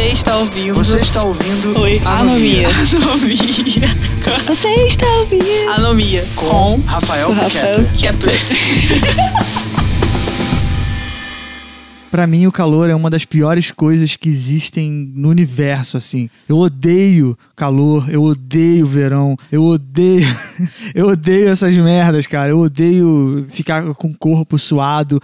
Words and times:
Você 0.00 0.12
está 0.12 0.38
ouvindo. 0.38 0.74
Você 0.74 0.96
está 0.98 1.22
ouvindo 1.22 1.78
Oi, 1.78 2.00
Anomia. 2.06 2.68
Anomia. 2.70 2.86
Você 4.46 4.68
está 4.86 5.06
ouvindo? 5.18 5.68
Anomia. 5.68 6.26
com 6.34 6.80
Rafael 6.86 7.30
Rafael 7.34 7.84
Kepler. 7.94 8.40
Kepler. 8.88 9.20
Pra 12.10 12.26
mim, 12.26 12.46
o 12.48 12.52
calor 12.52 12.90
é 12.90 12.94
uma 12.94 13.08
das 13.08 13.24
piores 13.24 13.70
coisas 13.70 14.16
que 14.16 14.28
existem 14.28 14.90
no 15.14 15.28
universo, 15.28 15.96
assim. 15.96 16.28
Eu 16.48 16.58
odeio 16.58 17.38
calor, 17.54 18.10
eu 18.10 18.24
odeio 18.24 18.84
verão, 18.84 19.36
eu 19.52 19.62
odeio. 19.62 20.26
eu 20.92 21.06
odeio 21.06 21.48
essas 21.48 21.76
merdas, 21.76 22.26
cara. 22.26 22.50
Eu 22.50 22.58
odeio 22.58 23.46
ficar 23.50 23.94
com 23.94 24.08
o 24.08 24.16
corpo 24.16 24.58
suado. 24.58 25.20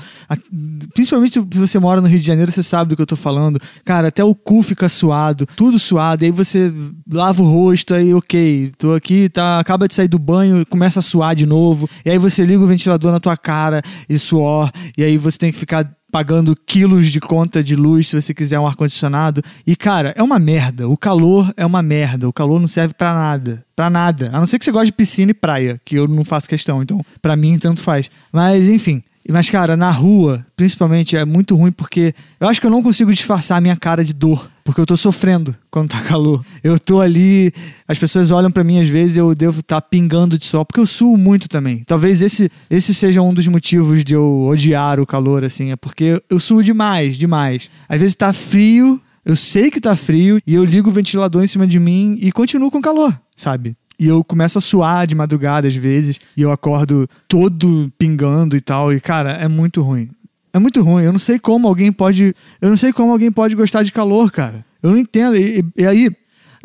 Principalmente 0.95 1.33
se 1.33 1.59
você 1.59 1.77
mora 1.81 2.01
no 2.01 2.07
Rio 2.07 2.21
de 2.21 2.27
Janeiro, 2.27 2.53
você 2.53 2.63
sabe 2.63 2.91
do 2.91 2.97
que 2.97 3.03
eu 3.03 3.07
tô 3.07 3.17
falando. 3.17 3.61
Cara, 3.85 4.07
até 4.09 4.23
o 4.23 4.33
cu 4.33 4.63
fica 4.63 4.89
suado, 4.89 5.45
tudo 5.57 5.81
suado. 5.81 6.23
E 6.23 6.27
aí 6.27 6.31
você 6.31 6.73
lava 7.13 7.43
o 7.43 7.47
rosto, 7.47 7.95
aí, 7.95 8.15
ok, 8.15 8.71
tô 8.79 8.95
aqui, 8.95 9.29
tá, 9.29 9.59
acaba 9.59 9.89
de 9.89 9.95
sair 9.95 10.09
do 10.09 10.21
banho, 10.21 10.65
começa 10.67 11.01
a 11.01 11.03
suar 11.03 11.35
de 11.35 11.47
novo. 11.47 11.91
E 12.05 12.11
aí 12.11 12.19
você 12.19 12.45
liga 12.45 12.63
o 12.63 12.67
ventilador 12.67 13.11
na 13.11 13.19
tua 13.19 13.37
cara 13.37 13.83
e 14.09 14.17
suor. 14.21 14.71
E 14.97 15.03
aí 15.03 15.19
você 15.19 15.37
tem 15.37 15.51
que 15.51 15.59
ficar 15.59 15.97
pagando 16.11 16.57
quilos 16.57 17.09
de 17.09 17.21
conta 17.21 17.63
de 17.63 17.77
luz 17.77 18.09
se 18.09 18.21
você 18.21 18.33
quiser 18.33 18.59
um 18.59 18.67
ar-condicionado. 18.67 19.43
E, 19.67 19.77
cara, 19.77 20.15
é 20.17 20.23
uma 20.23 20.39
merda. 20.39 20.89
O 20.89 20.97
calor 20.97 21.53
é 21.57 21.67
uma 21.67 21.83
merda. 21.83 22.29
O 22.29 22.33
calor 22.33 22.61
não 22.61 22.69
serve 22.69 22.95
pra 22.95 23.15
nada. 23.15 23.65
Pra 23.75 23.91
nada. 23.91 24.31
A 24.33 24.41
não 24.41 24.47
ser 24.47 24.59
que 24.59 24.65
você 24.65 24.73
goste 24.73 24.87
de 24.87 24.93
piscina 24.93 25.31
e 25.31 25.35
praia, 25.35 25.81
que 25.85 25.97
eu 25.97 26.09
não 26.09 26.25
faço 26.25 26.49
questão. 26.49 26.83
Então, 26.83 27.05
pra 27.21 27.37
mim, 27.37 27.59
tanto 27.59 27.81
faz. 27.81 28.11
Mas, 28.33 28.69
enfim. 28.69 29.03
Mas, 29.31 29.51
cara, 29.51 29.77
na 29.77 29.91
rua, 29.91 30.47
principalmente, 30.57 31.17
é 31.17 31.25
muito 31.25 31.57
ruim 31.57 31.73
porque 31.73 32.15
eu 32.39 32.49
acho 32.49 32.61
que 32.61 32.67
eu 32.67 32.71
não 32.71 32.83
consigo 32.83 33.13
disfarçar 33.13 33.59
a 33.59 33.61
minha 33.61 33.77
cara 33.77 34.05
de 34.05 34.13
dor. 34.13 34.51
Porque 34.65 34.81
eu 34.81 34.87
tô 34.87 34.97
sofrendo 34.97 35.55
quando 35.71 35.91
tá 35.91 36.01
calor. 36.03 36.45
Eu 36.63 36.79
tô 36.79 37.01
ali, 37.01 37.53
as 37.87 37.97
pessoas 37.99 38.33
olham 38.33 38.51
pra 38.51 38.65
mim 38.65 38.81
às 38.81 38.89
vezes 38.89 39.17
eu 39.17 39.33
devo 39.33 39.61
estar 39.61 39.81
pingando 39.81 40.37
de 40.37 40.45
sol, 40.45 40.65
porque 40.65 40.81
eu 40.81 40.87
suo 40.87 41.17
muito 41.17 41.49
também. 41.49 41.85
Talvez 41.87 42.21
esse, 42.21 42.51
esse 42.69 42.93
seja 42.93 43.23
um 43.23 43.33
dos 43.33 43.47
motivos 43.47 44.03
de 44.03 44.15
eu 44.15 44.43
odiar 44.43 44.99
o 44.99 45.07
calor, 45.07 45.45
assim, 45.45 45.71
é 45.71 45.77
porque 45.77 46.21
eu 46.29 46.41
suo 46.41 46.65
demais, 46.65 47.17
demais. 47.17 47.71
Às 47.89 48.01
vezes 48.01 48.17
tá 48.17 48.33
frio, 48.33 49.01
eu 49.25 49.37
sei 49.37 49.71
que 49.71 49.81
tá 49.81 49.97
frio, 49.97 50.41
e 50.45 50.55
eu 50.55 50.65
ligo 50.65 50.91
o 50.91 50.93
ventilador 50.93 51.45
em 51.45 51.47
cima 51.47 51.67
de 51.67 51.79
mim 51.79 52.19
e 52.21 52.33
continuo 52.33 52.71
com 52.71 52.81
calor, 52.81 53.17
sabe? 53.37 53.77
E 53.99 54.07
eu 54.07 54.23
começo 54.23 54.59
a 54.59 54.61
suar 54.61 55.07
de 55.07 55.15
madrugada 55.15 55.67
às 55.69 55.75
vezes, 55.75 56.19
e 56.37 56.43
eu 56.43 56.51
acordo 56.53 57.09
todo 57.27 57.91
pingando 57.99 58.57
e 58.57 58.61
tal, 58.61 58.93
e 58.93 59.01
cara, 59.01 59.33
é 59.33 59.49
muito 59.49 59.81
ruim. 59.83 60.11
É 60.53 60.59
muito 60.59 60.83
ruim. 60.83 61.05
Eu 61.05 61.13
não 61.13 61.19
sei 61.19 61.39
como 61.39 61.69
alguém 61.69 61.93
pode. 61.93 62.35
Eu 62.61 62.71
não 62.71 62.77
sei 62.77 62.93
como 62.93 63.13
alguém 63.13 63.31
pode 63.31 63.55
gostar 63.55 63.83
de 63.83 63.93
calor, 63.93 64.31
cara. 64.33 64.65
Eu 64.83 64.91
não 64.91 64.99
entendo. 64.99 65.37
E, 65.37 65.61
e- 65.61 65.83
e 65.83 65.87
aí. 65.87 66.11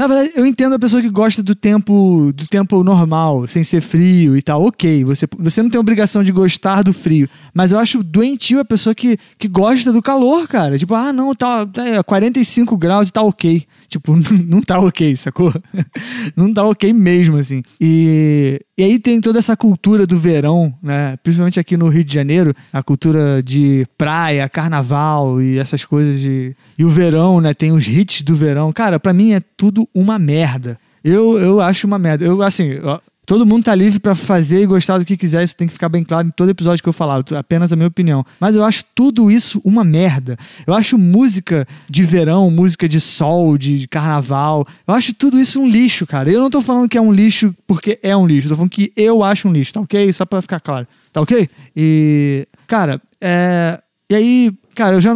Na 0.02 0.08
verdade, 0.08 0.32
eu 0.36 0.48
entendo 0.48 0.74
a 0.74 0.80
pessoa 0.80 1.00
que 1.00 1.12
gosta 1.12 1.44
do 1.44 1.54
tempo 1.54 2.34
do 2.34 2.48
tempo 2.48 2.84
normal, 2.84 3.48
sem 3.48 3.64
ser 3.64 3.82
frio 3.82 4.36
e 4.36 4.42
tal. 4.42 4.66
Ok, 4.66 5.04
você, 5.04 5.28
você 5.38 5.62
não 5.62 5.70
tem 5.70 5.80
obrigação 5.80 6.24
de 6.24 6.32
gostar 6.32 6.82
do 6.82 6.92
frio. 6.92 7.30
Mas 7.54 7.72
eu 7.72 7.78
acho 7.78 8.02
doentio 8.02 8.60
a 8.60 8.66
pessoa 8.66 8.96
que, 8.96 9.16
que 9.38 9.48
gosta 9.48 9.94
do 9.94 10.02
calor, 10.02 10.48
cara. 10.48 10.76
Tipo, 10.76 10.96
ah, 10.96 11.14
não, 11.14 11.36
tá, 11.36 11.68
tá 11.68 11.86
é, 11.86 12.02
45 12.02 12.76
graus 12.78 13.10
e 13.10 13.12
tá 13.12 13.22
ok. 13.22 13.64
Tipo, 13.88 14.18
não 14.48 14.60
tá 14.60 14.80
ok, 14.80 15.16
sacou? 15.16 15.54
não 16.36 16.52
tá 16.52 16.66
ok 16.66 16.92
mesmo, 16.94 17.38
assim. 17.38 17.62
E, 17.80 18.60
e 18.76 18.84
aí 18.84 18.98
tem 18.98 19.22
toda 19.22 19.38
essa 19.38 19.56
cultura 19.56 20.08
do 20.08 20.18
verão, 20.18 20.74
né? 20.82 21.16
Principalmente 21.18 21.60
aqui 21.60 21.78
no 21.78 21.90
Rio 21.90 22.04
de 22.04 22.12
Janeiro, 22.12 22.56
a 22.74 22.82
cultura 22.82 23.44
de 23.44 23.86
praia, 24.00 24.50
carnaval 24.50 25.40
e 25.40 25.60
essas 25.60 25.86
coisas 25.86 26.20
de. 26.20 26.56
E 26.76 26.84
o 26.84 26.90
verão, 26.90 27.40
né? 27.40 27.54
Tem 27.54 27.72
os 27.72 27.88
hits 27.88 28.24
do 28.24 28.36
verão. 28.36 28.72
Cara, 28.72 29.00
pra 29.00 29.14
mim 29.14 29.34
é 29.34 29.40
tudo 29.40 29.88
uma 29.94 30.18
merda. 30.20 30.80
Eu, 31.04 31.38
eu 31.40 31.62
acho 31.62 31.88
uma 31.88 31.98
merda. 31.98 32.26
Eu, 32.26 32.42
assim, 32.42 32.80
todo 33.26 33.46
mundo 33.46 33.64
tá 33.64 33.74
livre 33.74 34.00
pra 34.00 34.14
fazer 34.14 34.62
e 34.62 34.66
gostar 34.66 34.98
do 34.98 35.06
que 35.06 35.18
quiser. 35.18 35.44
Isso 35.44 35.56
tem 35.56 35.68
que 35.68 35.74
ficar 35.74 35.90
bem 35.90 36.04
claro 36.04 36.28
em 36.28 36.32
todo 36.32 36.50
episódio 36.50 36.84
que 36.84 36.90
eu 36.90 36.94
falar. 36.94 37.24
Apenas 37.38 37.72
a 37.72 37.76
minha 37.76 37.88
opinião. 37.88 38.26
Mas 38.40 38.56
eu 38.56 38.64
acho 38.64 38.84
tudo 38.94 39.32
isso 39.32 39.62
uma 39.64 39.84
merda. 39.84 40.38
Eu 40.66 40.74
acho 40.74 40.98
música 40.98 41.68
de 41.90 42.04
verão, 42.04 42.52
música 42.52 42.88
de 42.88 43.00
sol, 43.00 43.58
de, 43.58 43.88
carnaval. 43.88 44.68
Eu 44.88 44.94
acho 44.94 45.14
tudo 45.14 45.40
isso 45.40 45.60
um 45.60 45.68
lixo, 45.68 46.06
cara. 46.06 46.30
Eu 46.30 46.42
não 46.42 46.50
tô 46.50 46.62
falando 46.62 46.90
que 46.90 46.98
é 46.98 47.02
um 47.02 47.12
lixo 47.12 47.56
porque 47.66 48.00
é 48.04 48.16
um 48.16 48.28
lixo. 48.28 48.48
Eu 48.48 48.52
tô 48.52 48.56
falando 48.58 48.72
que 48.72 48.92
eu 48.96 49.24
acho 49.24 49.48
um 49.48 49.52
lixo, 49.52 49.74
tá 49.74 49.82
ok? 49.82 50.12
Só 50.14 50.26
pra 50.26 50.42
ficar 50.42 50.60
claro. 50.60 50.88
Tá 51.12 51.22
ok? 51.22 51.50
E, 51.76 52.48
cara, 52.68 53.02
é. 53.20 53.82
E 54.10 54.16
aí, 54.16 54.52
cara, 54.76 54.96
eu 54.96 55.02
já, 55.02 55.14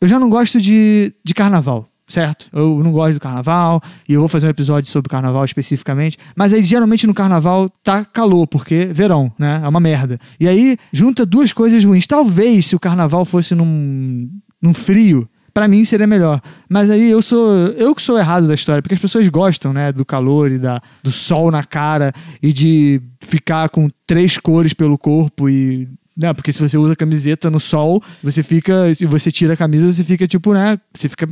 eu 0.00 0.08
já 0.08 0.18
não 0.20 0.30
gosto 0.30 0.60
de, 0.60 1.12
de 1.24 1.34
carnaval. 1.34 1.88
Certo? 2.08 2.48
Eu 2.52 2.80
não 2.84 2.92
gosto 2.92 3.14
do 3.14 3.20
carnaval 3.20 3.82
e 4.08 4.12
eu 4.12 4.20
vou 4.20 4.28
fazer 4.28 4.46
um 4.46 4.50
episódio 4.50 4.88
sobre 4.90 5.10
carnaval 5.10 5.44
especificamente. 5.44 6.16
Mas 6.36 6.52
aí, 6.52 6.62
geralmente, 6.62 7.06
no 7.06 7.12
carnaval 7.12 7.68
tá 7.82 8.04
calor, 8.04 8.46
porque 8.46 8.86
verão, 8.86 9.32
né? 9.36 9.60
É 9.64 9.68
uma 9.68 9.80
merda. 9.80 10.18
E 10.38 10.46
aí, 10.46 10.76
junta 10.92 11.26
duas 11.26 11.52
coisas 11.52 11.84
ruins. 11.84 12.06
Talvez 12.06 12.66
se 12.66 12.76
o 12.76 12.80
carnaval 12.80 13.24
fosse 13.24 13.54
num, 13.54 14.30
num 14.62 14.72
frio, 14.72 15.28
Pra 15.56 15.66
mim 15.66 15.86
seria 15.86 16.06
melhor. 16.06 16.42
Mas 16.68 16.90
aí 16.90 17.10
eu 17.10 17.22
sou 17.22 17.50
eu 17.78 17.94
que 17.94 18.02
sou 18.02 18.18
errado 18.18 18.46
da 18.46 18.52
história, 18.52 18.82
porque 18.82 18.94
as 18.94 19.00
pessoas 19.00 19.26
gostam, 19.28 19.72
né, 19.72 19.90
do 19.90 20.04
calor 20.04 20.50
e 20.50 20.58
da, 20.58 20.82
do 21.02 21.10
sol 21.10 21.50
na 21.50 21.64
cara 21.64 22.12
e 22.42 22.52
de 22.52 23.00
ficar 23.22 23.70
com 23.70 23.88
três 24.06 24.36
cores 24.36 24.74
pelo 24.74 24.98
corpo 24.98 25.48
e 25.48 25.88
né, 26.14 26.34
porque 26.34 26.52
se 26.52 26.60
você 26.60 26.76
usa 26.76 26.94
camiseta 26.94 27.50
no 27.50 27.58
sol, 27.58 28.02
você 28.22 28.42
fica, 28.42 28.94
se 28.94 29.06
você 29.06 29.30
tira 29.30 29.54
a 29.54 29.56
camisa, 29.56 29.90
você 29.90 30.04
fica 30.04 30.26
tipo, 30.26 30.52
né, 30.52 30.78
você 30.94 31.08
fica 31.08 31.26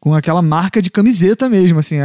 com 0.00 0.14
aquela 0.14 0.40
marca 0.40 0.80
de 0.80 0.90
camiseta 0.90 1.48
mesmo, 1.48 1.78
assim. 1.78 1.96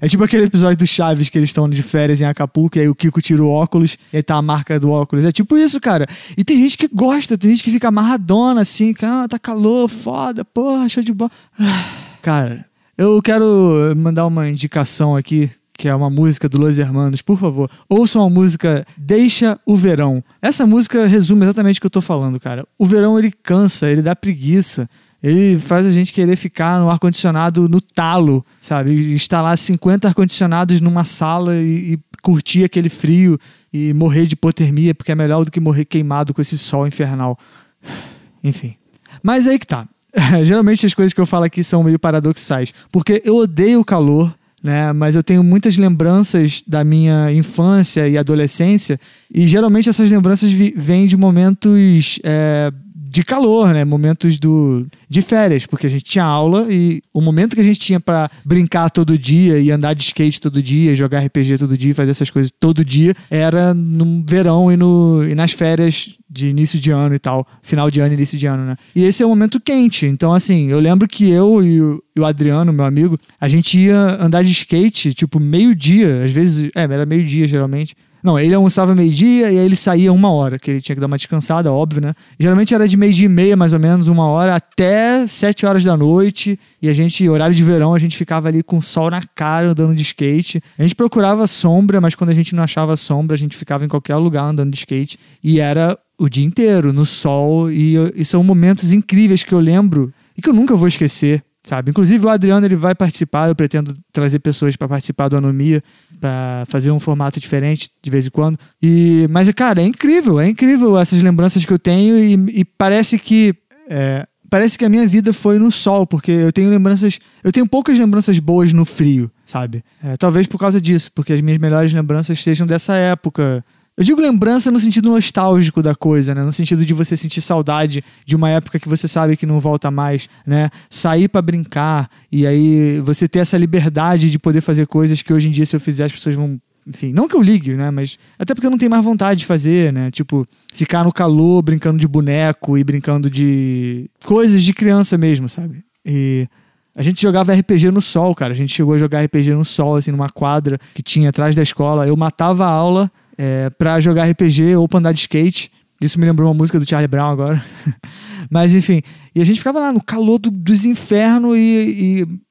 É, 0.00 0.08
tipo 0.08 0.24
aquele 0.24 0.44
episódio 0.44 0.78
do 0.78 0.86
Chaves 0.86 1.28
que 1.28 1.38
eles 1.38 1.50
estão 1.50 1.68
de 1.68 1.82
férias 1.82 2.20
em 2.20 2.24
Acapulco 2.24 2.78
e 2.78 2.80
aí 2.82 2.88
o 2.88 2.94
Kiko 2.94 3.20
tira 3.20 3.42
o 3.42 3.48
óculos 3.48 3.96
e 4.12 4.16
aí 4.16 4.22
tá 4.22 4.36
a 4.36 4.42
marca 4.42 4.78
do 4.80 4.90
óculos. 4.90 5.24
É 5.24 5.32
tipo 5.32 5.56
isso, 5.56 5.80
cara. 5.80 6.06
E 6.36 6.44
tem 6.44 6.56
gente 6.60 6.78
que 6.78 6.88
gosta, 6.88 7.36
tem 7.36 7.50
gente 7.50 7.62
que 7.62 7.70
fica 7.70 7.88
amarradona, 7.88 8.62
assim, 8.62 8.92
que 8.92 9.04
ah, 9.04 9.26
tá 9.28 9.38
calor, 9.38 9.88
foda, 9.88 10.44
porra, 10.44 10.88
show 10.88 11.02
de 11.02 11.12
bola. 11.12 11.30
Cara, 12.22 12.66
eu 12.98 13.22
quero 13.22 13.94
mandar 13.96 14.26
uma 14.26 14.48
indicação 14.48 15.14
aqui. 15.14 15.50
Que 15.78 15.88
é 15.88 15.94
uma 15.94 16.08
música 16.08 16.48
do 16.48 16.56
Los 16.56 16.78
Hermanos, 16.78 17.20
por 17.20 17.38
favor, 17.38 17.70
ouçam 17.86 18.24
a 18.24 18.30
música 18.30 18.86
Deixa 18.96 19.60
o 19.66 19.76
Verão. 19.76 20.24
Essa 20.40 20.66
música 20.66 21.06
resume 21.06 21.44
exatamente 21.44 21.76
o 21.76 21.80
que 21.82 21.86
eu 21.86 21.90
tô 21.90 22.00
falando, 22.00 22.40
cara. 22.40 22.66
O 22.78 22.86
verão 22.86 23.18
ele 23.18 23.30
cansa, 23.30 23.86
ele 23.90 24.00
dá 24.00 24.16
preguiça. 24.16 24.88
Ele 25.26 25.58
faz 25.58 25.84
a 25.84 25.90
gente 25.90 26.12
querer 26.12 26.36
ficar 26.36 26.78
no 26.78 26.88
ar-condicionado 26.88 27.68
no 27.68 27.80
talo, 27.80 28.46
sabe? 28.60 29.12
Instalar 29.12 29.58
50 29.58 30.06
ar-condicionados 30.06 30.80
numa 30.80 31.04
sala 31.04 31.56
e, 31.56 31.94
e 31.94 31.98
curtir 32.22 32.62
aquele 32.62 32.88
frio 32.88 33.36
e 33.72 33.92
morrer 33.92 34.26
de 34.26 34.34
hipotermia, 34.34 34.94
porque 34.94 35.10
é 35.10 35.16
melhor 35.16 35.44
do 35.44 35.50
que 35.50 35.58
morrer 35.58 35.84
queimado 35.84 36.32
com 36.32 36.40
esse 36.40 36.56
sol 36.56 36.86
infernal. 36.86 37.36
Enfim. 38.44 38.76
Mas 39.20 39.48
aí 39.48 39.58
que 39.58 39.66
tá. 39.66 39.88
Geralmente 40.44 40.86
as 40.86 40.94
coisas 40.94 41.12
que 41.12 41.20
eu 41.20 41.26
falo 41.26 41.44
aqui 41.44 41.64
são 41.64 41.82
meio 41.82 41.98
paradoxais. 41.98 42.72
Porque 42.92 43.20
eu 43.24 43.34
odeio 43.34 43.80
o 43.80 43.84
calor, 43.84 44.32
né? 44.62 44.92
Mas 44.92 45.16
eu 45.16 45.24
tenho 45.24 45.42
muitas 45.42 45.76
lembranças 45.76 46.62
da 46.64 46.84
minha 46.84 47.32
infância 47.32 48.08
e 48.08 48.16
adolescência. 48.16 49.00
E 49.28 49.48
geralmente 49.48 49.88
essas 49.88 50.08
lembranças 50.08 50.52
vêm 50.52 51.08
de 51.08 51.16
momentos 51.16 52.20
é, 52.22 52.72
de 53.16 53.24
calor, 53.24 53.72
né? 53.72 53.82
Momentos 53.82 54.38
do, 54.38 54.86
de 55.08 55.22
férias, 55.22 55.64
porque 55.64 55.86
a 55.86 55.90
gente 55.90 56.04
tinha 56.04 56.22
aula 56.22 56.66
e 56.70 57.02
o 57.14 57.22
momento 57.22 57.56
que 57.56 57.62
a 57.62 57.64
gente 57.64 57.80
tinha 57.80 57.98
pra 57.98 58.30
brincar 58.44 58.90
todo 58.90 59.16
dia 59.16 59.58
e 59.58 59.70
andar 59.70 59.94
de 59.94 60.02
skate 60.02 60.38
todo 60.38 60.62
dia, 60.62 60.94
jogar 60.94 61.20
RPG 61.20 61.56
todo 61.56 61.78
dia, 61.78 61.94
fazer 61.94 62.10
essas 62.10 62.28
coisas 62.28 62.52
todo 62.60 62.84
dia, 62.84 63.14
era 63.30 63.72
no 63.72 64.22
verão 64.28 64.70
e, 64.70 64.76
no, 64.76 65.26
e 65.26 65.34
nas 65.34 65.52
férias 65.52 66.10
de 66.28 66.48
início 66.48 66.78
de 66.78 66.90
ano 66.90 67.14
e 67.14 67.18
tal, 67.18 67.46
final 67.62 67.90
de 67.90 68.00
ano 68.00 68.12
e 68.12 68.16
início 68.16 68.36
de 68.36 68.46
ano, 68.46 68.66
né? 68.66 68.76
E 68.94 69.02
esse 69.04 69.22
é 69.22 69.26
o 69.26 69.30
momento 69.30 69.58
quente. 69.58 70.04
Então, 70.04 70.34
assim, 70.34 70.66
eu 70.66 70.78
lembro 70.78 71.08
que 71.08 71.30
eu 71.30 71.64
e 71.64 71.80
o, 71.80 72.02
e 72.14 72.20
o 72.20 72.24
Adriano, 72.26 72.70
meu 72.70 72.84
amigo, 72.84 73.18
a 73.40 73.48
gente 73.48 73.80
ia 73.80 74.22
andar 74.22 74.44
de 74.44 74.50
skate, 74.50 75.14
tipo, 75.14 75.40
meio-dia, 75.40 76.22
às 76.22 76.30
vezes, 76.30 76.70
é, 76.74 76.82
era 76.82 77.06
meio-dia 77.06 77.48
geralmente. 77.48 77.96
Não, 78.22 78.38
ele 78.38 78.54
almoçava 78.54 78.94
meio-dia 78.94 79.50
e 79.50 79.58
aí 79.58 79.64
ele 79.64 79.76
saía 79.76 80.12
uma 80.12 80.30
hora, 80.30 80.58
que 80.58 80.70
ele 80.70 80.80
tinha 80.80 80.94
que 80.94 81.00
dar 81.00 81.06
uma 81.06 81.16
descansada, 81.16 81.72
óbvio, 81.72 82.02
né? 82.02 82.14
Geralmente 82.38 82.74
era 82.74 82.88
de 82.88 82.96
meio-dia 82.96 83.26
e 83.26 83.28
meia, 83.28 83.56
mais 83.56 83.72
ou 83.72 83.78
menos, 83.78 84.08
uma 84.08 84.26
hora, 84.26 84.56
até 84.56 85.26
sete 85.26 85.64
horas 85.64 85.84
da 85.84 85.96
noite. 85.96 86.58
E 86.80 86.88
a 86.88 86.92
gente, 86.92 87.28
horário 87.28 87.54
de 87.54 87.62
verão, 87.62 87.94
a 87.94 87.98
gente 87.98 88.16
ficava 88.16 88.48
ali 88.48 88.62
com 88.62 88.80
sol 88.80 89.10
na 89.10 89.22
cara, 89.34 89.70
andando 89.70 89.94
de 89.94 90.02
skate. 90.02 90.62
A 90.78 90.82
gente 90.82 90.94
procurava 90.94 91.46
sombra, 91.46 92.00
mas 92.00 92.14
quando 92.14 92.30
a 92.30 92.34
gente 92.34 92.54
não 92.54 92.62
achava 92.62 92.96
sombra, 92.96 93.34
a 93.34 93.38
gente 93.38 93.56
ficava 93.56 93.84
em 93.84 93.88
qualquer 93.88 94.16
lugar 94.16 94.44
andando 94.44 94.70
de 94.70 94.78
skate. 94.78 95.18
E 95.42 95.60
era 95.60 95.98
o 96.18 96.28
dia 96.28 96.44
inteiro, 96.44 96.92
no 96.92 97.06
sol. 97.06 97.70
E, 97.70 97.94
e 98.14 98.24
são 98.24 98.42
momentos 98.42 98.92
incríveis 98.92 99.44
que 99.44 99.52
eu 99.52 99.60
lembro 99.60 100.12
e 100.36 100.42
que 100.42 100.48
eu 100.48 100.54
nunca 100.54 100.76
vou 100.76 100.88
esquecer. 100.88 101.42
Sabe? 101.66 101.90
Inclusive 101.90 102.24
o 102.24 102.28
Adriano 102.28 102.64
ele 102.64 102.76
vai 102.76 102.94
participar, 102.94 103.48
eu 103.48 103.54
pretendo 103.56 103.92
trazer 104.12 104.38
pessoas 104.38 104.76
para 104.76 104.86
participar 104.86 105.26
do 105.26 105.36
Anomia, 105.36 105.82
para 106.20 106.64
fazer 106.68 106.92
um 106.92 107.00
formato 107.00 107.40
diferente 107.40 107.90
de 108.00 108.08
vez 108.08 108.28
em 108.28 108.30
quando. 108.30 108.56
E 108.80 109.26
mas 109.30 109.50
cara, 109.50 109.82
é 109.82 109.84
incrível, 109.84 110.38
é 110.38 110.46
incrível 110.46 110.96
essas 110.96 111.20
lembranças 111.20 111.64
que 111.64 111.72
eu 111.72 111.78
tenho 111.78 112.16
e, 112.20 112.60
e 112.60 112.64
parece 112.64 113.18
que 113.18 113.52
é, 113.90 114.24
parece 114.48 114.78
que 114.78 114.84
a 114.84 114.88
minha 114.88 115.08
vida 115.08 115.32
foi 115.32 115.58
no 115.58 115.72
sol, 115.72 116.06
porque 116.06 116.30
eu 116.30 116.52
tenho 116.52 116.70
lembranças. 116.70 117.18
Eu 117.42 117.50
tenho 117.50 117.66
poucas 117.66 117.98
lembranças 117.98 118.38
boas 118.38 118.72
no 118.72 118.84
frio, 118.84 119.28
sabe? 119.44 119.82
É, 120.00 120.16
talvez 120.16 120.46
por 120.46 120.58
causa 120.58 120.80
disso, 120.80 121.10
porque 121.12 121.32
as 121.32 121.40
minhas 121.40 121.58
melhores 121.58 121.92
lembranças 121.92 122.40
sejam 122.44 122.64
dessa 122.64 122.94
época. 122.94 123.64
Eu 123.96 124.04
digo 124.04 124.20
lembrança 124.20 124.70
no 124.70 124.78
sentido 124.78 125.08
nostálgico 125.08 125.82
da 125.82 125.94
coisa, 125.94 126.34
né? 126.34 126.42
No 126.42 126.52
sentido 126.52 126.84
de 126.84 126.92
você 126.92 127.16
sentir 127.16 127.40
saudade 127.40 128.04
de 128.26 128.36
uma 128.36 128.50
época 128.50 128.78
que 128.78 128.88
você 128.88 129.08
sabe 129.08 129.38
que 129.38 129.46
não 129.46 129.58
volta 129.58 129.90
mais, 129.90 130.28
né? 130.46 130.68
Sair 130.90 131.28
pra 131.28 131.40
brincar 131.40 132.10
e 132.30 132.46
aí 132.46 133.00
você 133.00 133.26
ter 133.26 133.38
essa 133.38 133.56
liberdade 133.56 134.30
de 134.30 134.38
poder 134.38 134.60
fazer 134.60 134.86
coisas 134.86 135.22
que 135.22 135.32
hoje 135.32 135.48
em 135.48 135.50
dia, 135.50 135.64
se 135.64 135.74
eu 135.74 135.80
fizer, 135.80 136.04
as 136.04 136.12
pessoas 136.12 136.34
vão. 136.34 136.60
Enfim, 136.86 137.10
não 137.10 137.26
que 137.26 137.34
eu 137.34 137.42
ligue, 137.42 137.72
né? 137.72 137.90
Mas 137.90 138.18
até 138.38 138.54
porque 138.54 138.66
eu 138.66 138.70
não 138.70 138.76
tenho 138.76 138.90
mais 138.90 139.02
vontade 139.02 139.40
de 139.40 139.46
fazer, 139.46 139.90
né? 139.90 140.10
Tipo, 140.10 140.46
ficar 140.74 141.02
no 141.02 141.10
calor 141.10 141.62
brincando 141.62 141.98
de 141.98 142.06
boneco 142.06 142.76
e 142.76 142.84
brincando 142.84 143.30
de 143.30 144.10
coisas 144.26 144.62
de 144.62 144.74
criança 144.74 145.16
mesmo, 145.16 145.48
sabe? 145.48 145.82
E 146.04 146.46
a 146.94 147.02
gente 147.02 147.20
jogava 147.22 147.54
RPG 147.54 147.90
no 147.90 148.02
sol, 148.02 148.34
cara. 148.34 148.52
A 148.52 148.56
gente 148.56 148.74
chegou 148.74 148.94
a 148.94 148.98
jogar 148.98 149.24
RPG 149.24 149.54
no 149.54 149.64
sol, 149.64 149.96
assim, 149.96 150.10
numa 150.10 150.28
quadra 150.28 150.78
que 150.92 151.02
tinha 151.02 151.30
atrás 151.30 151.56
da 151.56 151.62
escola. 151.62 152.06
Eu 152.06 152.16
matava 152.16 152.66
a 152.66 152.70
aula 152.70 153.10
é, 153.38 153.70
pra 153.70 154.00
jogar 154.00 154.28
RPG 154.30 154.76
ou 154.76 154.88
pra 154.88 154.98
andar 154.98 155.12
de 155.12 155.20
skate. 155.20 155.70
Isso 156.00 156.20
me 156.20 156.26
lembrou 156.26 156.48
uma 156.48 156.54
música 156.54 156.78
do 156.78 156.88
Charlie 156.88 157.08
Brown 157.08 157.30
agora. 157.30 157.64
Mas 158.50 158.74
enfim, 158.74 159.00
e 159.34 159.40
a 159.40 159.44
gente 159.44 159.58
ficava 159.58 159.80
lá 159.80 159.92
no 159.92 160.02
calor 160.02 160.38
do- 160.38 160.50
dos 160.50 160.84
infernos 160.84 161.56
e, 161.56 161.60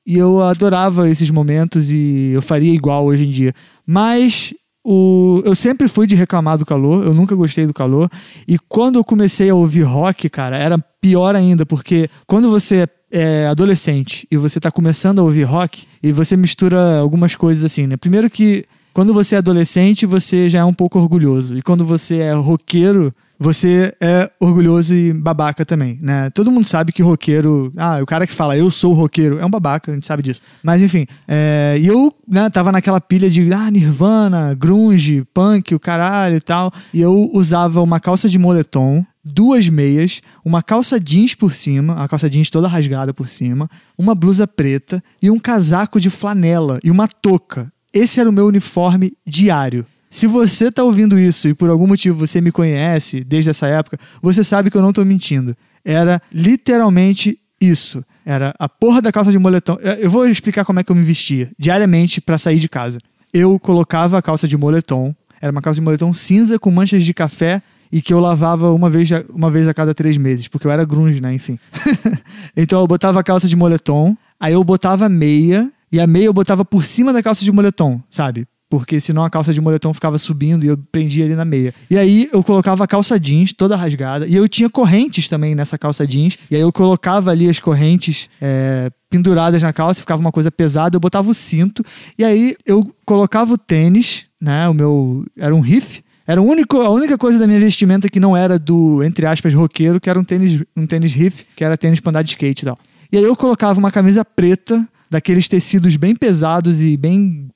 e, 0.07 0.13
e 0.13 0.17
eu 0.17 0.41
adorava 0.41 1.07
esses 1.09 1.29
momentos 1.29 1.89
e 1.91 2.31
eu 2.33 2.41
faria 2.41 2.73
igual 2.73 3.05
hoje 3.05 3.25
em 3.25 3.29
dia. 3.29 3.53
Mas 3.85 4.53
o, 4.83 5.41
eu 5.45 5.55
sempre 5.55 5.87
fui 5.87 6.05
de 6.07 6.15
reclamar 6.15 6.57
do 6.57 6.65
calor, 6.65 7.05
eu 7.05 7.13
nunca 7.13 7.35
gostei 7.35 7.65
do 7.65 7.73
calor. 7.73 8.09
E 8.47 8.57
quando 8.67 8.97
eu 8.97 9.03
comecei 9.03 9.49
a 9.49 9.55
ouvir 9.55 9.83
rock, 9.83 10.27
cara, 10.29 10.57
era 10.57 10.77
pior 10.99 11.35
ainda, 11.35 11.65
porque 11.65 12.09
quando 12.27 12.49
você 12.49 12.87
é 13.11 13.47
adolescente 13.47 14.27
e 14.31 14.35
você 14.37 14.59
tá 14.59 14.71
começando 14.71 15.19
a 15.19 15.23
ouvir 15.23 15.43
rock 15.43 15.85
e 16.03 16.11
você 16.11 16.35
mistura 16.35 16.97
algumas 16.97 17.35
coisas 17.35 17.63
assim, 17.63 17.87
né? 17.87 17.95
Primeiro 17.95 18.29
que 18.29 18.65
quando 18.95 19.13
você 19.13 19.35
é 19.35 19.39
adolescente, 19.39 20.05
você 20.05 20.49
já 20.49 20.59
é 20.59 20.63
um 20.63 20.73
pouco 20.73 20.97
orgulhoso. 20.97 21.57
E 21.57 21.61
quando 21.61 21.85
você 21.85 22.19
é 22.19 22.31
roqueiro, 22.31 23.13
você 23.37 23.93
é 23.99 24.31
orgulhoso 24.39 24.95
e 24.95 25.11
babaca 25.11 25.65
também, 25.65 25.99
né? 26.01 26.29
Todo 26.29 26.49
mundo 26.49 26.65
sabe 26.65 26.93
que 26.93 27.03
roqueiro. 27.03 27.73
Ah, 27.75 27.99
o 28.01 28.05
cara 28.05 28.25
que 28.25 28.31
fala 28.31 28.57
eu 28.57 28.71
sou 28.71 28.93
roqueiro 28.93 29.37
é 29.37 29.45
um 29.45 29.49
babaca, 29.49 29.91
a 29.91 29.93
gente 29.95 30.07
sabe 30.07 30.23
disso. 30.23 30.39
Mas 30.63 30.81
enfim, 30.81 31.05
é, 31.27 31.75
e 31.77 31.85
eu 31.85 32.09
né, 32.25 32.49
tava 32.49 32.71
naquela 32.71 33.01
pilha 33.01 33.29
de 33.29 33.51
ah, 33.51 33.69
Nirvana, 33.69 34.53
grunge, 34.53 35.27
punk, 35.33 35.75
o 35.75 35.79
caralho 35.79 36.37
e 36.37 36.41
tal. 36.41 36.71
E 36.93 37.01
eu 37.01 37.29
usava 37.33 37.81
uma 37.81 37.99
calça 37.99 38.29
de 38.29 38.39
moletom, 38.39 39.05
duas 39.21 39.67
meias, 39.67 40.21
uma 40.45 40.63
calça 40.63 40.97
jeans 40.97 41.35
por 41.35 41.53
cima, 41.53 42.01
a 42.01 42.07
calça 42.07 42.29
jeans 42.29 42.49
toda 42.49 42.69
rasgada 42.69 43.13
por 43.13 43.27
cima, 43.27 43.69
uma 43.97 44.15
blusa 44.15 44.47
preta 44.47 45.03
e 45.21 45.29
um 45.29 45.37
casaco 45.37 45.99
de 45.99 46.09
flanela 46.09 46.79
e 46.81 46.89
uma 46.89 47.09
touca. 47.09 47.74
Esse 47.95 48.19
era 48.19 48.29
o 48.29 48.33
meu 48.33 48.45
uniforme 48.45 49.13
diário. 49.25 49.85
Se 50.09 50.27
você 50.27 50.69
tá 50.71 50.83
ouvindo 50.83 51.17
isso 51.17 51.47
e 51.47 51.53
por 51.53 51.69
algum 51.69 51.87
motivo 51.87 52.17
você 52.27 52.41
me 52.41 52.51
conhece 52.51 53.23
desde 53.23 53.49
essa 53.49 53.67
época, 53.67 53.97
você 54.21 54.43
sabe 54.43 54.69
que 54.69 54.75
eu 54.77 54.81
não 54.81 54.91
tô 54.93 55.03
mentindo. 55.05 55.55
Era 55.83 56.21
literalmente 56.31 57.39
isso. 57.59 58.03
Era 58.25 58.53
a 58.59 58.67
porra 58.67 59.01
da 59.01 59.11
calça 59.11 59.31
de 59.31 59.39
moletom. 59.39 59.77
Eu- 60.01 60.09
vou 60.09 60.27
explicar 60.27 60.65
como 60.65 60.79
é 60.79 60.83
que 60.83 60.91
eu 60.91 60.95
me 60.95 61.03
vestia 61.03 61.51
diariamente 61.57 62.19
pra 62.19 62.37
sair 62.37 62.59
de 62.59 62.67
casa. 62.67 62.99
Eu 63.33 63.57
colocava 63.59 64.17
a 64.17 64.21
calça 64.21 64.47
de 64.47 64.57
moletom, 64.57 65.13
era 65.41 65.51
uma 65.51 65.61
calça 65.61 65.79
de 65.79 65.83
moletom 65.83 66.13
cinza 66.13 66.57
com 66.59 66.71
manchas 66.71 67.03
de 67.03 67.13
café 67.13 67.61
e 67.91 68.01
que 68.01 68.13
eu 68.13 68.19
lavava 68.19 68.73
uma 68.73 68.89
vez, 68.89 69.09
uma 69.29 69.51
vez 69.51 69.67
a 69.67 69.73
cada 69.73 69.93
três 69.93 70.17
meses, 70.17 70.47
porque 70.47 70.67
eu 70.67 70.71
era 70.71 70.83
grunge, 70.83 71.21
né? 71.21 71.33
Enfim. 71.33 71.57
então 72.57 72.79
eu 72.81 72.87
botava 72.87 73.19
a 73.19 73.23
calça 73.23 73.47
de 73.47 73.55
moletom, 73.55 74.15
aí 74.39 74.53
eu 74.53 74.63
botava 74.63 75.07
meia, 75.07 75.69
e 75.91 75.99
a 75.99 76.07
meia 76.07 76.25
eu 76.25 76.33
botava 76.33 76.65
por 76.65 76.85
cima 76.85 77.13
da 77.13 77.21
calça 77.21 77.43
de 77.43 77.51
moletom, 77.51 78.01
sabe? 78.09 78.47
Porque 78.69 78.99
senão 78.99 79.23
a 79.23 79.29
calça 79.29 79.53
de 79.53 79.61
moletom 79.61 79.93
ficava 79.93 80.17
subindo 80.17 80.65
e 80.65 80.67
eu 80.67 80.77
prendia 80.91 81.23
ali 81.23 81.35
na 81.35 81.45
meia. 81.45 81.73
E 81.89 81.97
aí 81.97 82.27
eu 82.33 82.43
colocava 82.43 82.83
a 82.83 82.87
calça 82.87 83.19
jeans 83.19 83.53
toda 83.53 83.75
rasgada. 83.75 84.25
E 84.25 84.35
eu 84.35 84.49
tinha 84.49 84.69
correntes 84.69 85.29
também 85.29 85.53
nessa 85.53 85.77
calça 85.77 86.05
jeans. 86.05 86.37
E 86.49 86.55
aí 86.55 86.61
eu 86.61 86.71
colocava 86.71 87.29
ali 87.29 87.47
as 87.47 87.59
correntes 87.59 88.27
é, 88.41 88.89
penduradas 89.09 89.61
na 89.61 89.71
calça, 89.71 90.01
ficava 90.01 90.19
uma 90.19 90.31
coisa 90.31 90.51
pesada. 90.51 90.95
Eu 90.95 90.99
botava 90.99 91.29
o 91.29 91.33
cinto. 91.33 91.85
E 92.17 92.23
aí 92.25 92.55
eu 92.65 92.91
colocava 93.05 93.53
o 93.53 93.57
tênis, 93.57 94.25
né? 94.41 94.67
O 94.67 94.73
meu. 94.73 95.23
Era 95.37 95.55
um 95.55 95.61
riff. 95.61 96.03
Era 96.27 96.41
único, 96.41 96.81
a 96.81 96.89
única 96.89 97.19
coisa 97.19 97.37
da 97.37 97.45
minha 97.45 97.59
vestimenta 97.59 98.09
que 98.09 98.19
não 98.19 98.35
era 98.35 98.57
do, 98.57 99.03
entre 99.03 99.27
aspas, 99.27 99.53
roqueiro, 99.53 100.01
que 100.01 100.09
era 100.09 100.19
um 100.19 100.23
tênis, 100.23 100.59
um 100.75 100.87
tênis 100.87 101.13
riff, 101.13 101.45
que 101.55 101.63
era 101.63 101.77
tênis 101.77 101.99
pra 101.99 102.09
andar 102.09 102.23
de 102.23 102.31
skate 102.31 102.63
e 102.63 102.65
tal. 102.65 102.79
E 103.11 103.17
aí 103.17 103.23
eu 103.23 103.35
colocava 103.35 103.79
uma 103.79 103.91
camisa 103.91 104.25
preta, 104.25 104.85
daqueles 105.15 105.47
tecidos 105.47 105.95
bem 105.95 106.13
pesados 106.13 106.83
e 106.83 106.97
bem, 106.97 107.47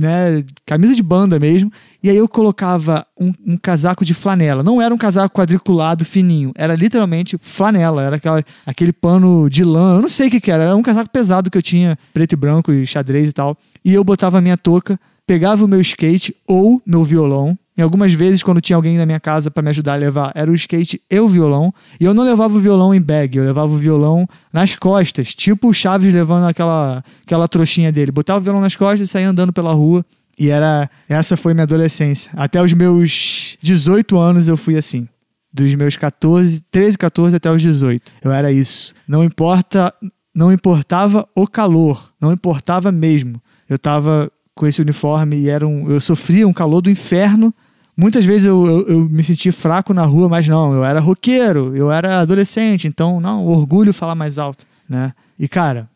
né, 0.00 0.42
camisa 0.64 0.94
de 0.94 1.02
banda 1.02 1.38
mesmo. 1.38 1.70
E 2.02 2.08
aí 2.08 2.16
eu 2.16 2.26
colocava 2.26 3.06
um, 3.20 3.34
um 3.46 3.56
casaco 3.58 4.02
de 4.02 4.14
flanela. 4.14 4.62
Não 4.62 4.80
era 4.80 4.94
um 4.94 4.98
casaco 4.98 5.34
quadriculado 5.34 6.06
fininho, 6.06 6.52
era 6.56 6.74
literalmente 6.74 7.36
flanela, 7.38 8.02
era 8.02 8.16
aquela, 8.16 8.42
aquele 8.64 8.94
pano 8.94 9.50
de 9.50 9.62
lã, 9.62 9.96
eu 9.96 10.02
não 10.02 10.08
sei 10.08 10.28
o 10.28 10.30
que 10.30 10.40
que 10.40 10.50
era, 10.50 10.64
era 10.64 10.76
um 10.76 10.82
casaco 10.82 11.10
pesado 11.10 11.50
que 11.50 11.58
eu 11.58 11.62
tinha, 11.62 11.98
preto 12.14 12.32
e 12.32 12.36
branco 12.36 12.72
e 12.72 12.86
xadrez 12.86 13.28
e 13.28 13.32
tal. 13.32 13.58
E 13.84 13.92
eu 13.92 14.02
botava 14.02 14.38
a 14.38 14.40
minha 14.40 14.56
touca, 14.56 14.98
pegava 15.26 15.66
o 15.66 15.68
meu 15.68 15.82
skate 15.82 16.34
ou 16.48 16.80
meu 16.86 17.04
violão. 17.04 17.58
Em 17.76 17.80
algumas 17.80 18.12
vezes, 18.12 18.42
quando 18.42 18.60
tinha 18.60 18.76
alguém 18.76 18.98
na 18.98 19.06
minha 19.06 19.18
casa 19.18 19.50
pra 19.50 19.62
me 19.62 19.70
ajudar 19.70 19.94
a 19.94 19.96
levar, 19.96 20.30
era 20.34 20.50
o 20.50 20.54
skate 20.54 21.00
e 21.10 21.20
o 21.20 21.28
violão. 21.28 21.72
E 21.98 22.04
eu 22.04 22.12
não 22.12 22.22
levava 22.22 22.54
o 22.54 22.60
violão 22.60 22.94
em 22.94 23.00
bag, 23.00 23.38
eu 23.38 23.44
levava 23.44 23.72
o 23.72 23.76
violão 23.76 24.28
nas 24.52 24.76
costas, 24.76 25.34
tipo 25.34 25.68
o 25.68 25.74
Chaves 25.74 26.12
levando 26.12 26.46
aquela, 26.46 27.02
aquela 27.24 27.48
trouxinha 27.48 27.90
dele. 27.90 28.12
Botava 28.12 28.40
o 28.40 28.42
violão 28.42 28.60
nas 28.60 28.76
costas 28.76 29.08
e 29.08 29.10
saía 29.10 29.28
andando 29.28 29.52
pela 29.52 29.72
rua. 29.72 30.04
E 30.38 30.50
era 30.50 30.88
essa 31.08 31.36
foi 31.36 31.54
minha 31.54 31.64
adolescência. 31.64 32.30
Até 32.34 32.62
os 32.62 32.72
meus 32.72 33.56
18 33.62 34.18
anos 34.18 34.48
eu 34.48 34.56
fui 34.56 34.76
assim. 34.76 35.08
Dos 35.52 35.74
meus 35.74 35.96
14, 35.96 36.62
13, 36.70 36.98
14 36.98 37.36
até 37.36 37.50
os 37.50 37.60
18. 37.60 38.14
Eu 38.22 38.32
era 38.32 38.50
isso. 38.52 38.94
Não 39.06 39.22
importa, 39.22 39.94
não 40.34 40.52
importava 40.52 41.28
o 41.34 41.46
calor, 41.46 42.12
não 42.20 42.32
importava 42.32 42.90
mesmo. 42.90 43.40
Eu 43.68 43.78
tava 43.78 44.30
com 44.54 44.66
esse 44.66 44.80
uniforme 44.80 45.36
e 45.36 45.48
era 45.48 45.66
um, 45.66 45.90
eu 45.90 46.00
sofria 46.00 46.46
um 46.46 46.52
calor 46.52 46.80
do 46.80 46.90
inferno. 46.90 47.54
Muitas 47.96 48.24
vezes 48.24 48.46
eu, 48.46 48.66
eu, 48.66 48.86
eu 48.86 49.08
me 49.08 49.22
sentia 49.22 49.52
fraco 49.52 49.92
na 49.92 50.04
rua, 50.04 50.28
mas 50.28 50.48
não, 50.48 50.72
eu 50.72 50.84
era 50.84 50.98
roqueiro, 50.98 51.76
eu 51.76 51.92
era 51.92 52.20
adolescente, 52.20 52.88
então 52.88 53.20
não, 53.20 53.46
orgulho 53.46 53.92
falar 53.92 54.14
mais 54.14 54.38
alto, 54.38 54.64
né? 54.88 55.12
E 55.38 55.46
cara, 55.46 55.88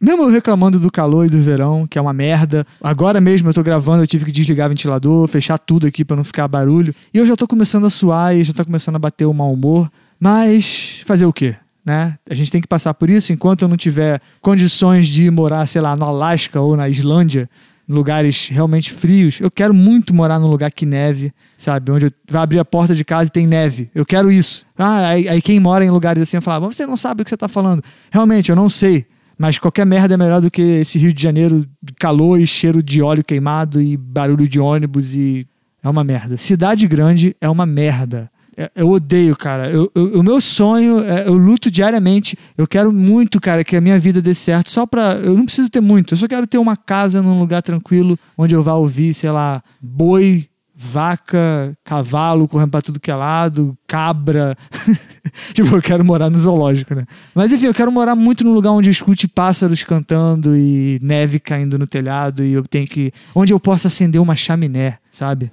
mesmo 0.00 0.24
eu 0.24 0.30
reclamando 0.30 0.80
do 0.80 0.90
calor 0.90 1.24
e 1.24 1.30
do 1.30 1.40
verão, 1.40 1.86
que 1.86 1.96
é 1.96 2.02
uma 2.02 2.12
merda, 2.12 2.66
agora 2.82 3.20
mesmo 3.20 3.48
eu 3.48 3.54
tô 3.54 3.62
gravando, 3.62 4.02
eu 4.02 4.06
tive 4.06 4.24
que 4.24 4.32
desligar 4.32 4.66
o 4.66 4.70
ventilador, 4.70 5.28
fechar 5.28 5.56
tudo 5.56 5.86
aqui 5.86 6.04
pra 6.04 6.16
não 6.16 6.24
ficar 6.24 6.48
barulho, 6.48 6.94
e 7.12 7.18
eu 7.18 7.24
já 7.24 7.36
tô 7.36 7.46
começando 7.46 7.86
a 7.86 7.90
suar 7.90 8.36
e 8.36 8.42
já 8.42 8.52
tá 8.52 8.64
começando 8.64 8.96
a 8.96 8.98
bater 8.98 9.24
o 9.24 9.32
mau 9.32 9.52
humor, 9.52 9.90
mas 10.18 11.02
fazer 11.06 11.24
o 11.24 11.32
quê? 11.32 11.54
Né? 11.84 12.18
A 12.28 12.34
gente 12.34 12.50
tem 12.50 12.60
que 12.60 12.66
passar 12.66 12.94
por 12.94 13.08
isso 13.08 13.32
enquanto 13.32 13.62
eu 13.62 13.68
não 13.68 13.76
tiver 13.76 14.20
condições 14.40 15.06
de 15.06 15.30
morar, 15.30 15.66
sei 15.66 15.82
lá, 15.82 15.94
no 15.94 16.04
Alasca 16.04 16.60
ou 16.60 16.76
na 16.76 16.88
Islândia, 16.88 17.48
lugares 17.88 18.48
realmente 18.50 18.92
frios. 18.92 19.40
Eu 19.40 19.50
quero 19.50 19.74
muito 19.74 20.14
morar 20.14 20.38
num 20.38 20.46
lugar 20.46 20.70
que 20.70 20.86
neve, 20.86 21.32
sabe? 21.56 21.92
Onde 21.92 22.10
vai 22.28 22.42
abrir 22.42 22.58
a 22.58 22.64
porta 22.64 22.94
de 22.94 23.04
casa 23.04 23.28
e 23.28 23.32
tem 23.32 23.46
neve. 23.46 23.90
Eu 23.94 24.06
quero 24.06 24.30
isso. 24.30 24.64
Ah, 24.76 25.08
aí, 25.08 25.28
aí 25.28 25.42
quem 25.42 25.60
mora 25.60 25.84
em 25.84 25.90
lugares 25.90 26.22
assim 26.22 26.36
vai 26.38 26.42
falar, 26.42 26.60
"Mas 26.60 26.76
você 26.76 26.86
não 26.86 26.96
sabe 26.96 27.22
o 27.22 27.24
que 27.24 27.30
você 27.30 27.36
tá 27.36 27.48
falando. 27.48 27.82
Realmente, 28.10 28.50
eu 28.50 28.56
não 28.56 28.68
sei. 28.68 29.06
Mas 29.36 29.58
qualquer 29.58 29.84
merda 29.84 30.14
é 30.14 30.16
melhor 30.16 30.40
do 30.40 30.50
que 30.50 30.62
esse 30.62 30.98
Rio 30.98 31.12
de 31.12 31.22
Janeiro, 31.22 31.66
calor 31.98 32.38
e 32.38 32.46
cheiro 32.46 32.82
de 32.82 33.02
óleo 33.02 33.24
queimado 33.24 33.82
e 33.82 33.96
barulho 33.96 34.48
de 34.48 34.60
ônibus 34.60 35.14
e. 35.14 35.46
É 35.82 35.88
uma 35.88 36.02
merda. 36.02 36.38
Cidade 36.38 36.86
grande 36.88 37.36
é 37.42 37.48
uma 37.48 37.66
merda. 37.66 38.30
É- 38.56 38.70
Eu 38.76 38.90
odeio, 38.90 39.36
cara. 39.36 39.70
Eu- 39.70 39.90
eu- 39.94 40.20
o 40.20 40.22
meu 40.22 40.40
sonho, 40.40 41.00
é, 41.00 41.26
eu 41.26 41.34
luto 41.36 41.70
diariamente. 41.70 42.36
Eu 42.56 42.66
quero 42.66 42.92
muito, 42.92 43.40
cara, 43.40 43.64
que 43.64 43.76
a 43.76 43.80
minha 43.80 43.98
vida 43.98 44.20
dê 44.22 44.34
certo. 44.34 44.70
Só 44.70 44.86
pra. 44.86 45.14
Eu 45.14 45.36
não 45.36 45.44
preciso 45.44 45.70
ter 45.70 45.80
muito. 45.80 46.14
Eu 46.14 46.18
só 46.18 46.28
quero 46.28 46.46
ter 46.46 46.58
uma 46.58 46.76
casa 46.76 47.20
num 47.22 47.38
lugar 47.40 47.62
tranquilo, 47.62 48.18
onde 48.38 48.54
eu 48.54 48.62
vá 48.62 48.74
ouvir, 48.74 49.12
sei 49.14 49.30
lá, 49.30 49.62
boi, 49.80 50.46
vaca, 50.76 51.76
cavalo 51.84 52.46
correndo 52.48 52.70
pra 52.70 52.82
tudo 52.82 53.00
que 53.00 53.10
é 53.10 53.14
lado, 53.14 53.76
cabra. 53.86 54.56
tipo, 55.54 55.74
eu 55.74 55.82
quero 55.82 56.04
morar 56.04 56.28
no 56.30 56.36
zoológico, 56.38 56.94
né? 56.94 57.04
Mas 57.34 57.52
enfim, 57.52 57.66
eu 57.66 57.74
quero 57.74 57.90
morar 57.90 58.14
muito 58.14 58.44
num 58.44 58.52
lugar 58.52 58.72
onde 58.72 58.88
eu 58.88 58.92
escute 58.92 59.26
pássaros 59.26 59.82
cantando 59.82 60.56
e 60.56 60.98
neve 61.02 61.38
caindo 61.38 61.78
no 61.78 61.86
telhado 61.86 62.44
e 62.44 62.52
eu 62.52 62.62
tenho 62.64 62.86
que. 62.86 63.12
onde 63.34 63.52
eu 63.52 63.60
possa 63.60 63.88
acender 63.88 64.20
uma 64.20 64.36
chaminé, 64.36 64.98
sabe? 65.10 65.50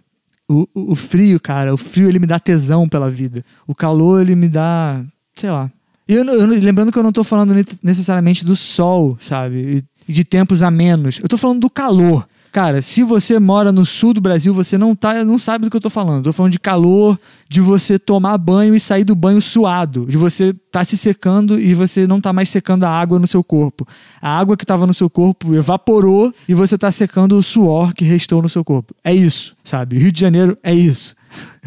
O, 0.51 0.67
o, 0.91 0.95
frio, 0.95 1.39
cara, 1.39 1.73
o 1.73 1.77
frio 1.77 2.09
ele 2.09 2.19
me 2.19 2.27
dá 2.27 2.39
tesão 2.39 2.89
pela 2.89 3.09
vida. 3.09 3.43
O 3.65 3.73
calor 3.73 4.21
ele 4.21 4.35
me 4.35 4.49
dá, 4.49 5.03
sei 5.35 5.49
lá. 5.49 5.71
E 6.07 6.13
eu, 6.13 6.25
eu 6.25 6.45
lembrando 6.45 6.91
que 6.91 6.97
eu 6.99 7.03
não 7.03 7.11
tô 7.13 7.23
falando 7.23 7.53
ne- 7.53 7.63
necessariamente 7.81 8.43
do 8.43 8.55
sol, 8.55 9.17
sabe? 9.21 9.83
E 10.07 10.11
de 10.11 10.23
tempos 10.25 10.61
a 10.61 10.69
menos. 10.69 11.19
Eu 11.23 11.29
tô 11.29 11.37
falando 11.37 11.61
do 11.61 11.69
calor. 11.69 12.27
Cara, 12.51 12.81
se 12.81 13.01
você 13.01 13.39
mora 13.39 13.71
no 13.71 13.85
sul 13.85 14.13
do 14.13 14.19
Brasil, 14.19 14.53
você 14.53 14.77
não, 14.77 14.93
tá, 14.93 15.23
não 15.23 15.39
sabe 15.39 15.63
do 15.63 15.71
que 15.71 15.77
eu 15.77 15.81
tô 15.81 15.89
falando. 15.89 16.25
Tô 16.25 16.33
falando 16.33 16.51
de 16.51 16.59
calor, 16.59 17.17
de 17.47 17.61
você 17.61 17.97
tomar 17.97 18.37
banho 18.37 18.75
e 18.75 18.79
sair 18.79 19.05
do 19.05 19.15
banho 19.15 19.41
suado, 19.41 20.05
de 20.05 20.17
você 20.17 20.53
tá 20.69 20.83
se 20.83 20.97
secando 20.97 21.57
e 21.57 21.73
você 21.73 22.05
não 22.05 22.19
tá 22.19 22.33
mais 22.33 22.49
secando 22.49 22.83
a 22.83 22.89
água 22.89 23.17
no 23.17 23.25
seu 23.25 23.41
corpo. 23.41 23.87
A 24.21 24.37
água 24.37 24.57
que 24.57 24.65
tava 24.65 24.85
no 24.85 24.93
seu 24.93 25.09
corpo 25.09 25.55
evaporou 25.55 26.33
e 26.45 26.53
você 26.53 26.77
tá 26.77 26.91
secando 26.91 27.37
o 27.37 27.43
suor 27.43 27.93
que 27.93 28.03
restou 28.03 28.41
no 28.41 28.49
seu 28.49 28.65
corpo. 28.65 28.93
É 29.01 29.13
isso, 29.13 29.55
sabe? 29.63 29.97
Rio 29.97 30.11
de 30.11 30.19
Janeiro 30.19 30.57
é 30.61 30.73
isso. 30.73 31.15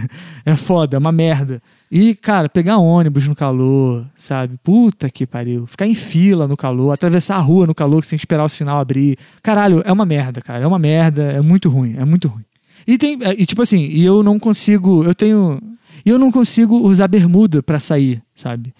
é 0.45 0.55
foda, 0.55 0.97
é 0.97 0.99
uma 0.99 1.12
merda. 1.12 1.62
E, 1.96 2.12
cara, 2.16 2.48
pegar 2.48 2.78
ônibus 2.78 3.28
no 3.28 3.36
calor, 3.36 4.04
sabe? 4.16 4.58
Puta 4.64 5.08
que 5.08 5.24
pariu. 5.24 5.64
Ficar 5.64 5.86
em 5.86 5.94
fila 5.94 6.48
no 6.48 6.56
calor, 6.56 6.90
atravessar 6.90 7.36
a 7.36 7.38
rua 7.38 7.68
no 7.68 7.74
calor 7.74 8.02
que 8.02 8.16
esperar 8.16 8.42
o 8.42 8.48
sinal 8.48 8.80
abrir. 8.80 9.16
Caralho, 9.40 9.80
é 9.86 9.92
uma 9.92 10.04
merda, 10.04 10.42
cara. 10.42 10.64
É 10.64 10.66
uma 10.66 10.76
merda, 10.76 11.22
é 11.22 11.40
muito 11.40 11.68
ruim, 11.68 11.94
é 11.96 12.04
muito 12.04 12.26
ruim. 12.26 12.42
E 12.84 12.98
tem, 12.98 13.16
e 13.38 13.46
tipo 13.46 13.62
assim, 13.62 13.78
e 13.78 14.04
eu 14.04 14.24
não 14.24 14.40
consigo, 14.40 15.04
eu 15.04 15.14
tenho, 15.14 15.60
e 16.04 16.10
eu 16.10 16.18
não 16.18 16.32
consigo 16.32 16.76
usar 16.78 17.06
bermuda 17.06 17.62
pra 17.62 17.78
sair, 17.78 18.20
sabe? 18.34 18.74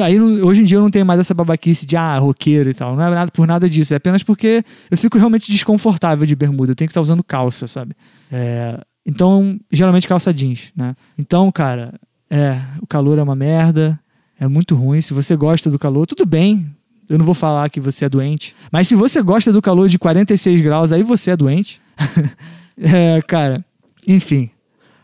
Aí, 0.00 0.20
hoje 0.20 0.62
em 0.62 0.64
dia 0.64 0.76
eu 0.76 0.82
não 0.82 0.92
tenho 0.92 1.04
mais 1.04 1.18
essa 1.18 1.34
babaquice 1.34 1.84
de 1.84 1.96
ah, 1.96 2.18
roqueiro 2.18 2.70
e 2.70 2.74
tal. 2.74 2.94
Não 2.94 3.02
é 3.02 3.10
nada 3.10 3.32
por 3.32 3.48
nada 3.48 3.68
disso. 3.68 3.94
É 3.94 3.96
apenas 3.96 4.22
porque 4.22 4.64
eu 4.88 4.96
fico 4.96 5.18
realmente 5.18 5.50
desconfortável 5.50 6.24
de 6.24 6.36
bermuda. 6.36 6.70
Eu 6.70 6.76
tenho 6.76 6.86
que 6.86 6.92
estar 6.92 7.00
usando 7.00 7.24
calça, 7.24 7.66
sabe? 7.66 7.96
É, 8.30 8.80
então, 9.04 9.58
geralmente 9.72 10.06
calça 10.06 10.32
jeans, 10.32 10.70
né? 10.76 10.94
Então, 11.18 11.50
cara, 11.50 11.98
é, 12.30 12.60
o 12.80 12.86
calor 12.86 13.18
é 13.18 13.22
uma 13.22 13.34
merda, 13.34 13.98
é 14.38 14.46
muito 14.46 14.74
ruim. 14.74 15.00
Se 15.00 15.12
você 15.12 15.34
gosta 15.34 15.70
do 15.70 15.78
calor, 15.78 16.06
tudo 16.06 16.24
bem. 16.24 16.74
Eu 17.08 17.18
não 17.18 17.26
vou 17.26 17.34
falar 17.34 17.68
que 17.68 17.80
você 17.80 18.04
é 18.04 18.08
doente. 18.08 18.54
Mas 18.70 18.86
se 18.86 18.94
você 18.94 19.20
gosta 19.20 19.52
do 19.52 19.60
calor 19.60 19.88
de 19.88 19.98
46 19.98 20.60
graus, 20.60 20.92
aí 20.92 21.02
você 21.02 21.32
é 21.32 21.36
doente. 21.36 21.80
é, 22.80 23.20
cara, 23.22 23.64
enfim. 24.06 24.48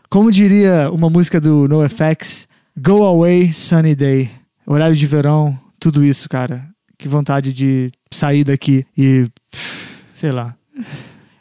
Como 0.09 0.31
diria 0.31 0.89
uma 0.89 1.09
música 1.09 1.41
do 1.41 1.67
NoFX, 1.67 2.47
Go 2.79 3.03
Away 3.03 3.51
Sunny 3.51 3.93
Day. 3.93 4.31
Horário 4.65 4.95
de 4.95 5.05
verão, 5.05 5.57
tudo 5.77 6.03
isso, 6.03 6.29
cara. 6.29 6.65
Que 6.97 7.09
vontade 7.09 7.51
de 7.51 7.91
sair 8.09 8.45
daqui 8.45 8.85
e. 8.97 9.27
Sei 10.13 10.31
lá. 10.31 10.55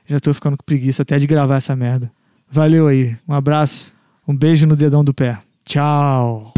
Já 0.06 0.18
tô 0.18 0.34
ficando 0.34 0.56
com 0.56 0.64
preguiça 0.64 1.02
até 1.02 1.18
de 1.18 1.26
gravar 1.26 1.56
essa 1.56 1.76
merda. 1.76 2.10
Valeu 2.50 2.88
aí. 2.88 3.16
Um 3.26 3.34
abraço. 3.34 3.92
Um 4.26 4.36
beijo 4.36 4.66
no 4.66 4.76
dedão 4.76 5.04
do 5.04 5.14
pé. 5.14 5.38
Ciao. 5.66 6.52